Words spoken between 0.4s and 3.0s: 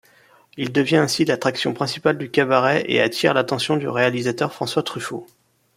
Il devient ainsi l'attraction principale du cabaret et